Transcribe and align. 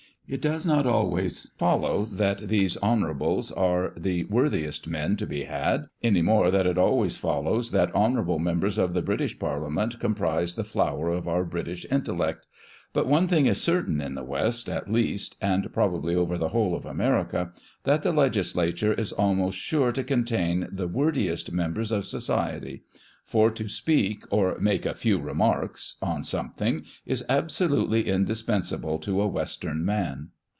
It 0.27 0.41
does 0.41 0.65
not 0.65 0.87
always 0.87 1.51
follow 1.57 2.05
that 2.05 2.47
these 2.47 2.77
honourables 2.77 3.51
are 3.51 3.91
the 3.97 4.23
worthiest 4.23 4.87
men 4.87 5.17
to 5.17 5.27
be 5.27 5.43
had, 5.43 5.87
any 6.01 6.21
more 6.21 6.49
than 6.51 6.65
it 6.65 6.77
always 6.77 7.17
follows 7.17 7.71
that 7.71 7.93
honourable 7.93 8.39
members 8.39 8.77
of 8.77 8.93
the 8.93 9.01
British 9.01 9.37
parliament 9.37 9.99
comprise 9.99 10.55
the 10.55 10.63
flower 10.63 11.09
of 11.09 11.27
our 11.27 11.43
British 11.43 11.85
intellect; 11.91 12.47
but 12.93 13.07
one 13.07 13.27
thing 13.27 13.45
is 13.45 13.59
certain, 13.61 13.99
in 13.99 14.15
the 14.15 14.23
West, 14.23 14.69
at 14.69 14.89
least, 14.91 15.35
and 15.41 15.73
probably 15.73 16.15
over 16.15 16.37
the 16.37 16.49
whole 16.49 16.75
of 16.77 16.85
America, 16.85 17.51
that 17.83 18.01
the 18.01 18.13
legislature 18.13 18.93
is 18.93 19.11
almost 19.11 19.57
sure 19.57 19.91
to 19.91 20.01
contain 20.03 20.65
the 20.71 20.87
wordiest 20.87 21.51
members 21.51 21.91
of 21.91 22.05
society; 22.05 22.83
for 23.23 23.51
to 23.51 23.67
speak, 23.69 24.25
or" 24.31 24.57
make 24.59 24.83
a 24.83 24.95
few 24.95 25.19
re 25.19 25.31
marks" 25.33 25.95
on 26.01 26.23
something, 26.23 26.83
is 27.05 27.23
absolutely 27.29 28.05
indispens 28.05 28.73
able 28.77 28.97
to 28.97 29.21
a 29.21 29.27
Western 29.27 29.85
man. 29.85 30.27